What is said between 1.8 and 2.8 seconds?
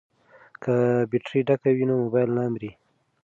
نو مبایل نه مري.